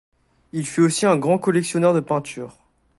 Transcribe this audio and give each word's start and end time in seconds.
Il 0.51 0.65
fut 0.65 0.81
aussi 0.81 1.05
un 1.05 1.15
grand 1.15 1.37
collectionneur 1.37 1.93
de 1.93 1.99
peintures. 1.99 2.57